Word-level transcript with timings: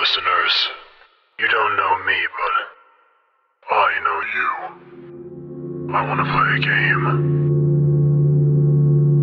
listeners. 0.00 0.68
You 1.38 1.46
don't 1.48 1.76
know 1.76 1.98
me, 2.06 2.16
but 2.38 2.54
I 3.70 4.00
know 4.02 4.20
you. 4.34 4.48
I 5.94 6.00
want 6.08 6.20
to 6.20 6.26
play 6.32 6.56
a 6.56 6.60
game. 6.60 7.04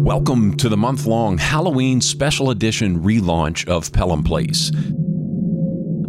Welcome 0.06 0.56
to 0.58 0.70
the 0.70 0.78
month 0.78 1.08
long 1.08 1.40
Halloween 1.40 2.00
special 2.00 2.52
edition 2.52 3.02
relaunch 3.02 3.68
of 3.68 3.92
Pelham 3.92 4.24
Place. 4.24 4.72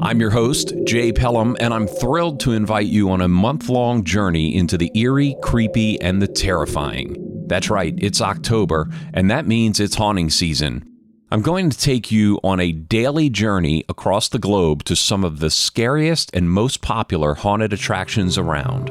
I'm 0.02 0.20
your 0.20 0.30
host, 0.30 0.74
Jay 0.84 1.12
Pelham, 1.12 1.56
and 1.60 1.72
I'm 1.72 1.86
thrilled 1.86 2.40
to 2.40 2.52
invite 2.52 2.88
you 2.88 3.10
on 3.10 3.22
a 3.22 3.28
month 3.28 3.70
long 3.70 4.04
journey 4.04 4.54
into 4.54 4.76
the 4.76 4.90
eerie, 4.94 5.34
creepy, 5.40 5.98
and 6.02 6.20
the 6.20 6.28
terrifying. 6.28 7.16
That's 7.46 7.70
right, 7.70 7.94
it's 7.96 8.20
October, 8.20 8.90
and 9.14 9.30
that 9.30 9.46
means 9.46 9.80
it's 9.80 9.94
haunting 9.94 10.28
season. 10.28 10.97
I'm 11.30 11.42
going 11.42 11.68
to 11.68 11.76
take 11.76 12.10
you 12.10 12.40
on 12.42 12.58
a 12.58 12.72
daily 12.72 13.28
journey 13.28 13.84
across 13.86 14.30
the 14.30 14.38
globe 14.38 14.82
to 14.84 14.96
some 14.96 15.24
of 15.24 15.40
the 15.40 15.50
scariest 15.50 16.34
and 16.34 16.50
most 16.50 16.80
popular 16.80 17.34
haunted 17.34 17.74
attractions 17.74 18.38
around. 18.38 18.88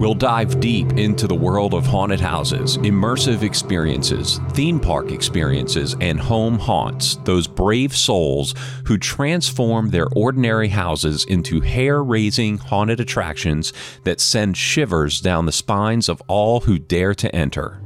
We'll 0.00 0.14
dive 0.14 0.58
deep 0.58 0.94
into 0.94 1.28
the 1.28 1.36
world 1.36 1.74
of 1.74 1.86
haunted 1.86 2.18
houses, 2.18 2.76
immersive 2.78 3.42
experiences, 3.42 4.40
theme 4.50 4.80
park 4.80 5.12
experiences, 5.12 5.94
and 6.00 6.18
home 6.18 6.58
haunts, 6.58 7.20
those 7.22 7.46
brave 7.46 7.96
souls 7.96 8.56
who 8.86 8.98
transform 8.98 9.90
their 9.90 10.08
ordinary 10.08 10.70
houses 10.70 11.24
into 11.24 11.60
hair 11.60 12.02
raising 12.02 12.58
haunted 12.58 12.98
attractions 12.98 13.72
that 14.02 14.20
send 14.20 14.56
shivers 14.56 15.20
down 15.20 15.46
the 15.46 15.52
spines 15.52 16.08
of 16.08 16.20
all 16.26 16.58
who 16.62 16.80
dare 16.80 17.14
to 17.14 17.32
enter. 17.32 17.80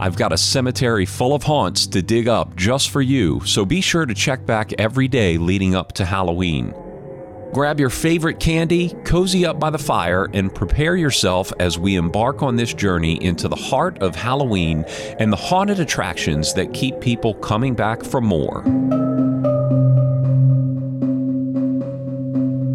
I've 0.00 0.16
got 0.16 0.32
a 0.32 0.38
cemetery 0.38 1.06
full 1.06 1.34
of 1.34 1.44
haunts 1.44 1.86
to 1.88 2.02
dig 2.02 2.26
up 2.26 2.56
just 2.56 2.90
for 2.90 3.00
you, 3.00 3.40
so 3.44 3.64
be 3.64 3.80
sure 3.80 4.06
to 4.06 4.14
check 4.14 4.44
back 4.44 4.72
every 4.74 5.06
day 5.06 5.38
leading 5.38 5.76
up 5.76 5.92
to 5.92 6.04
Halloween. 6.04 6.74
Grab 7.52 7.78
your 7.78 7.90
favorite 7.90 8.40
candy, 8.40 8.92
cozy 9.04 9.46
up 9.46 9.60
by 9.60 9.70
the 9.70 9.78
fire, 9.78 10.28
and 10.34 10.52
prepare 10.52 10.96
yourself 10.96 11.52
as 11.60 11.78
we 11.78 11.94
embark 11.94 12.42
on 12.42 12.56
this 12.56 12.74
journey 12.74 13.22
into 13.22 13.46
the 13.46 13.54
heart 13.54 13.96
of 14.02 14.16
Halloween 14.16 14.84
and 15.20 15.32
the 15.32 15.36
haunted 15.36 15.78
attractions 15.78 16.52
that 16.54 16.74
keep 16.74 16.98
people 16.98 17.34
coming 17.34 17.74
back 17.74 18.02
for 18.02 18.20
more. 18.20 18.64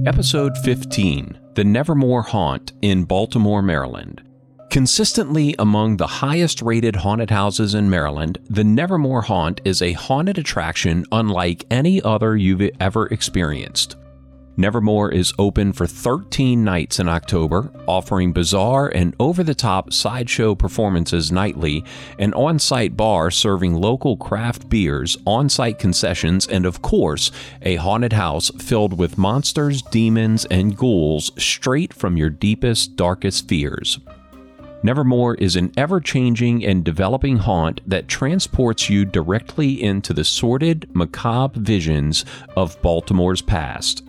Episode 0.08 0.58
15 0.60 1.38
The 1.56 1.66
Nevermore 1.66 2.22
Haunt 2.22 2.72
in 2.82 3.04
Baltimore, 3.04 3.62
Maryland. 3.62 4.29
Consistently 4.70 5.56
among 5.58 5.98
the 5.98 6.06
highest 6.06 6.62
rated 6.62 6.98
haunted 6.98 7.32
houses 7.32 7.74
in 7.74 7.90
Maryland, 7.90 8.38
the 8.52 8.64
Nevermore 8.64 9.24
Haunt 9.24 9.60
is 9.66 9.82
a 9.82 9.94
haunted 9.94 10.38
attraction 10.38 11.06
unlike 11.12 11.66
any 11.72 12.00
other 12.04 12.38
you've 12.38 12.70
ever 12.80 13.08
experienced. 13.08 13.96
Nevermore 14.58 15.12
is 15.12 15.34
open 15.40 15.74
for 15.74 15.88
13 15.88 16.64
nights 16.64 17.00
in 17.00 17.10
October, 17.10 17.72
offering 17.88 18.32
bizarre 18.32 18.90
and 18.90 19.16
over 19.20 19.44
the 19.44 19.56
top 19.56 19.92
sideshow 19.92 20.54
performances 20.54 21.32
nightly, 21.32 21.84
an 22.20 22.32
on 22.36 22.60
site 22.60 22.96
bar 22.96 23.32
serving 23.32 23.74
local 23.74 24.18
craft 24.18 24.70
beers, 24.70 25.18
on 25.26 25.50
site 25.50 25.80
concessions, 25.80 26.46
and 26.46 26.68
of 26.68 26.84
course, 26.84 27.32
a 27.64 27.78
haunted 27.78 28.14
house 28.14 28.52
filled 28.60 29.00
with 29.00 29.18
monsters, 29.18 29.82
demons, 29.82 30.46
and 30.46 30.78
ghouls 30.78 31.32
straight 31.42 31.92
from 31.92 32.18
your 32.18 32.30
deepest, 32.30 32.96
darkest 32.96 33.48
fears. 33.48 33.98
Nevermore 34.82 35.36
is 35.36 35.58
an 35.58 35.74
ever 35.76 36.00
changing 36.00 36.66
and 36.66 36.86
developing 36.86 37.38
haunt 37.38 37.82
that 37.86 38.08
transports 38.08 38.90
you 38.90 39.04
directly 39.04 39.82
into 39.82 40.14
the 40.14 40.24
sordid, 40.24 40.90
macabre 40.96 41.60
visions 41.60 42.24
of 42.56 42.82
Baltimore's 42.82 43.42
past. 43.42 44.04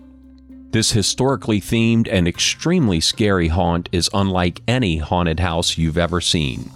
This 0.71 0.93
historically 0.93 1.61
themed 1.61 2.07
and 2.09 2.29
extremely 2.29 3.01
scary 3.01 3.49
haunt 3.49 3.89
is 3.91 4.09
unlike 4.15 4.63
any 4.69 4.99
haunted 4.99 5.41
house 5.41 5.77
you've 5.77 5.99
ever 5.99 6.21
seen. 6.21 6.71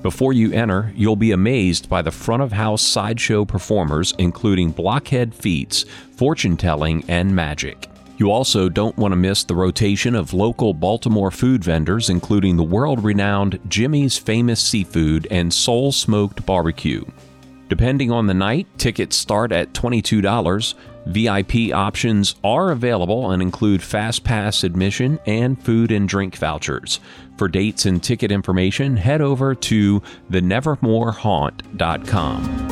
Before 0.00 0.32
you 0.32 0.50
enter, 0.52 0.92
you'll 0.96 1.16
be 1.16 1.32
amazed 1.32 1.90
by 1.90 2.00
the 2.00 2.10
front 2.10 2.42
of 2.42 2.52
house 2.52 2.80
sideshow 2.80 3.44
performers, 3.44 4.14
including 4.16 4.70
blockhead 4.70 5.34
feats, 5.34 5.84
fortune 6.16 6.56
telling, 6.56 7.04
and 7.08 7.36
magic. 7.36 7.87
You 8.18 8.30
also 8.32 8.68
don't 8.68 8.96
want 8.96 9.12
to 9.12 9.16
miss 9.16 9.44
the 9.44 9.54
rotation 9.54 10.16
of 10.16 10.34
local 10.34 10.74
Baltimore 10.74 11.30
food 11.30 11.62
vendors, 11.62 12.10
including 12.10 12.56
the 12.56 12.64
world 12.64 13.04
renowned 13.04 13.60
Jimmy's 13.68 14.18
Famous 14.18 14.60
Seafood 14.60 15.28
and 15.30 15.54
Soul 15.54 15.92
Smoked 15.92 16.44
Barbecue. 16.44 17.04
Depending 17.68 18.10
on 18.10 18.26
the 18.26 18.34
night, 18.34 18.66
tickets 18.76 19.16
start 19.16 19.52
at 19.52 19.72
$22. 19.72 20.74
VIP 21.06 21.72
options 21.72 22.34
are 22.42 22.72
available 22.72 23.30
and 23.30 23.40
include 23.40 23.84
fast 23.84 24.24
pass 24.24 24.64
admission 24.64 25.20
and 25.24 25.62
food 25.62 25.92
and 25.92 26.08
drink 26.08 26.36
vouchers. 26.36 26.98
For 27.36 27.46
dates 27.46 27.86
and 27.86 28.02
ticket 28.02 28.32
information, 28.32 28.96
head 28.96 29.20
over 29.20 29.54
to 29.54 30.02
thenevermorehaunt.com. 30.28 32.67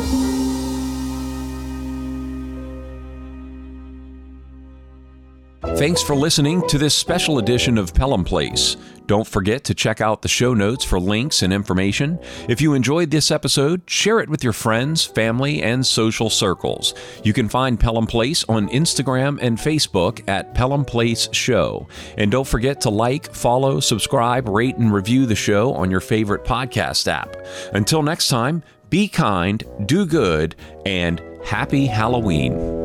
Thanks 5.62 6.02
for 6.02 6.14
listening 6.14 6.66
to 6.68 6.78
this 6.78 6.94
special 6.94 7.38
edition 7.38 7.78
of 7.78 7.94
Pelham 7.94 8.24
Place. 8.24 8.76
Don't 9.06 9.26
forget 9.26 9.64
to 9.64 9.74
check 9.74 10.00
out 10.00 10.20
the 10.20 10.28
show 10.28 10.52
notes 10.52 10.84
for 10.84 11.00
links 11.00 11.42
and 11.42 11.52
information. 11.52 12.18
If 12.48 12.60
you 12.60 12.74
enjoyed 12.74 13.10
this 13.10 13.30
episode, 13.30 13.82
share 13.86 14.20
it 14.20 14.28
with 14.28 14.44
your 14.44 14.52
friends, 14.52 15.04
family, 15.04 15.62
and 15.62 15.86
social 15.86 16.28
circles. 16.28 16.94
You 17.24 17.32
can 17.32 17.48
find 17.48 17.80
Pelham 17.80 18.06
Place 18.06 18.44
on 18.48 18.68
Instagram 18.68 19.38
and 19.40 19.56
Facebook 19.58 20.22
at 20.28 20.54
Pelham 20.54 20.84
Place 20.84 21.28
Show. 21.32 21.88
And 22.18 22.30
don't 22.30 22.46
forget 22.46 22.80
to 22.82 22.90
like, 22.90 23.32
follow, 23.32 23.80
subscribe, 23.80 24.48
rate, 24.48 24.76
and 24.76 24.92
review 24.92 25.24
the 25.24 25.36
show 25.36 25.72
on 25.72 25.90
your 25.90 26.00
favorite 26.00 26.44
podcast 26.44 27.08
app. 27.08 27.36
Until 27.72 28.02
next 28.02 28.28
time, 28.28 28.62
be 28.90 29.08
kind, 29.08 29.62
do 29.86 30.04
good, 30.04 30.54
and 30.84 31.22
happy 31.44 31.86
Halloween. 31.86 32.75